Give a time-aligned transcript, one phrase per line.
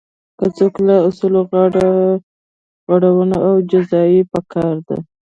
[0.39, 1.87] که څوک له اصولو غاړه
[2.89, 4.97] غړوي نو جزا یې پکار ده.